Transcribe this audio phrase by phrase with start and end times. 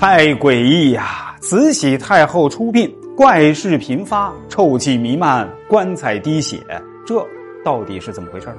[0.00, 1.34] 太诡异呀！
[1.40, 6.60] 慈禧太后出殡，怪事频发，臭气弥漫，棺材滴血，
[7.04, 7.20] 这
[7.64, 8.56] 到底是怎么回事呢？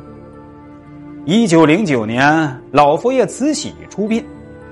[1.24, 4.22] 一九零九年，老佛爷慈禧出殡，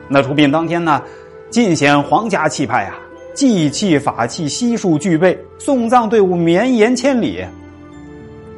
[0.10, 1.02] 那出殡当天呢，
[1.50, 3.00] 尽显皇家气派啊，
[3.34, 7.46] 祭器法器悉数具备，送葬队伍绵延千里。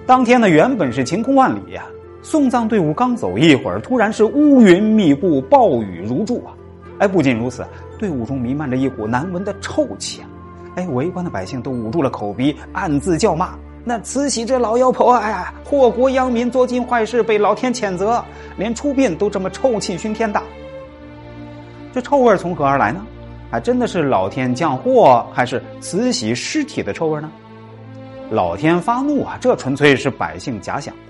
[0.07, 1.85] 当天呢，原本是晴空万里呀，
[2.23, 6.57] 送葬队伍刚走一会儿，突然是乌云密布，暴雨如注啊！
[6.97, 7.63] 哎，不仅如此。
[7.99, 10.27] 队伍中弥漫着一股难闻的臭气啊！
[10.75, 18.23] 哎，围观的百姓都捂住了口鼻，暗自叫骂：“那慈禧这老妖婆，哎呀，祸国殃民，做尽坏事，被老天谴责，
[18.55, 20.41] 连出殡都这么臭气熏天的。
[21.91, 23.05] 这臭味从何而来呢？
[23.51, 27.29] 还真的是老天降祸，还是慈禧尸体的臭味呢？
[28.31, 29.37] 老天发怒啊！
[29.41, 31.01] 这纯粹是百姓假想的。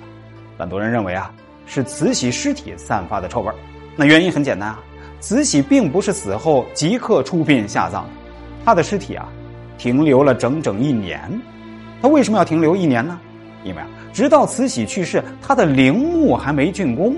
[0.57, 1.31] 很多人认为啊，
[1.67, 3.51] 是慈禧尸体散发的臭味
[3.95, 4.79] 那原因很简单啊。
[5.19, 8.03] 慈禧并不是死后即刻出殡下葬，
[8.65, 9.27] 她的尸体啊，
[9.77, 11.19] 停留了整整一年。
[12.01, 13.19] 她为什么要停留一年呢？
[13.63, 17.15] 因为啊，直到慈禧去世，她的陵墓还没竣工。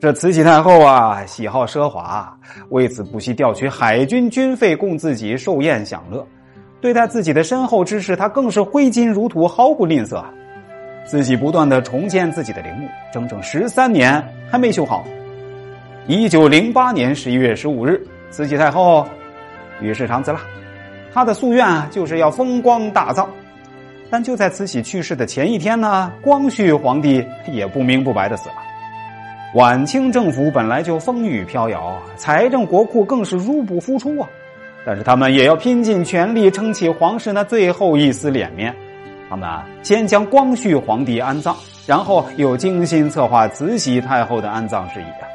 [0.00, 2.34] 这慈禧太后啊，喜好奢华，
[2.70, 6.26] 为此不惜调取海军军费供自己寿宴享乐。
[6.80, 10.22] 对待自己的身后之事，她更是挥金如土，毫不吝啬。
[11.06, 15.04] 自己不断的重建自己的陵墓，整整十三年还没修好。
[16.06, 19.06] 一九零八年十一月十五日，慈禧太后
[19.80, 20.38] 与世长辞了。
[21.14, 23.26] 她的夙愿啊，就是要风光大葬。
[24.10, 28.56] 但就在慈禧去世的前一天呢，光绪皇帝也不明不白的死了。
[29.54, 34.28] 晚清政府本来就风雨飘摇，财政国库更是入不敷出啊。
[34.84, 38.74] 但是他们也要拼尽全力撑起皇室那最后一丝脸面。
[39.30, 45.32] 他们啊，先将光绪皇帝安葬，然后又精心策划慈禧太后的安葬事宜啊。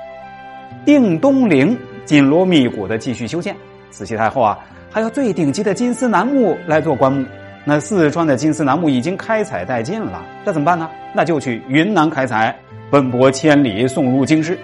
[0.90, 3.56] 定东陵紧锣密鼓的继续修建，
[3.92, 4.58] 慈禧太后啊，
[4.90, 7.24] 还有最顶级的金丝楠木来做棺木。
[7.64, 10.90] 那四川的金丝楠木已经开采殆尽了，这怎么办呢？
[11.14, 12.58] 那就去云南开采，
[12.90, 14.58] 奔波千里送入京师。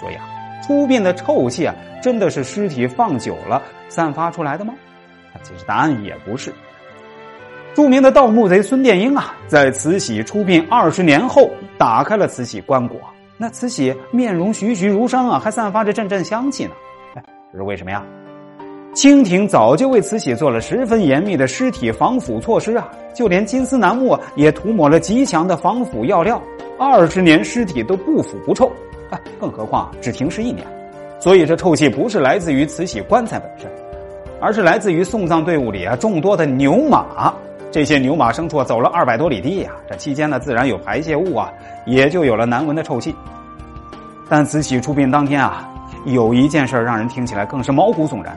[0.00, 0.22] 所以啊，
[0.64, 4.72] 出殡的臭气啊，真的是尸体放久了散发出来的吗？
[5.42, 6.54] 其实答案也不是。
[7.74, 12.92] 著名的盗墓贼孙殿英啊，在慈禧出殡二十年后，打开了慈禧棺椁。
[13.40, 16.72] 那慈禧面容栩栩如生啊，还散发着阵阵香气呢。
[17.14, 17.22] 哎，
[17.52, 18.04] 这是为什么呀？
[18.94, 26.42] 清廷早就为慈禧做了十分严密的尸体防腐措施啊，就连金丝楠木也涂抹了极强的防腐药料，
[26.80, 28.68] 二十年尸体都不腐不臭。
[29.38, 30.66] 更何况只停尸一年，
[31.20, 33.70] 所以这臭气不是来自于慈禧棺材本身，
[34.40, 37.32] 而是来自于送葬队伍里啊众多的牛马。
[37.78, 41.48] 这些牛马牲畜走了二百多里地呀，这期间呢自然有排泄物啊，
[41.86, 43.14] 也就有了难闻的臭气。
[44.28, 45.72] 但慈禧出殡当天啊，
[46.04, 48.36] 有一件事让人听起来更是毛骨悚然：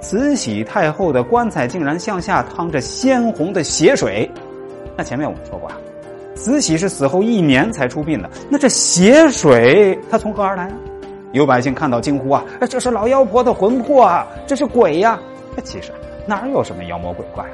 [0.00, 4.26] 慈禧太后的棺材竟然向下淌着鲜红的血水。
[4.96, 5.76] 那前面我们说过啊，
[6.34, 10.72] 慈禧是死后一年才出殡的，那这血水它从何而来啊？
[11.32, 15.18] 有百姓看到惊呼啊：“这是老妖婆的魂魄啊，这是鬼呀！”
[15.62, 15.92] 其实
[16.24, 17.52] 哪有什么妖魔鬼怪啊？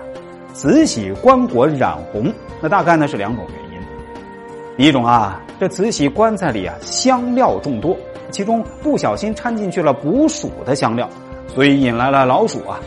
[0.55, 2.33] 慈禧棺椁染红，
[2.63, 4.87] 那大概呢是两种原因。
[4.87, 7.97] 一种啊，这慈禧棺材里啊香料众多，
[8.31, 11.09] 其中不小心掺进去了捕鼠的香料，
[11.49, 12.79] 所以引来了老鼠啊。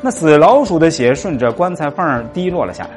[0.00, 2.90] 那死老鼠的血顺着棺材缝滴落了下来。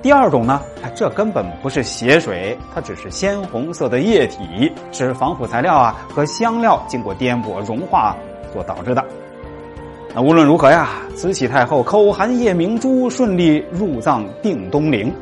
[0.00, 0.60] 第二种呢，
[0.94, 8.16] 这根本不是血水，它只是鲜红色的液体，是防腐材料啊和香料经过颠簸融化
[8.52, 9.04] 所导致的。
[10.14, 15.12] 那无论如何呀，慈禧太后口含夜明珠，顺利入葬定东陵。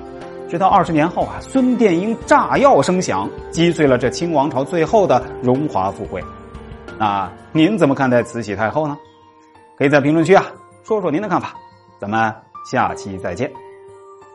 [0.48, 6.20] 直到二十年后啊，孙殿英炸药声响，击碎了这清王朝最后的荣华富贵。
[6.98, 8.98] 那您怎么看待慈禧太后呢？
[9.78, 10.44] 可以在评论区啊
[10.82, 11.54] 说说您的看法。
[12.00, 12.34] 咱们
[12.68, 13.69] 下期再见。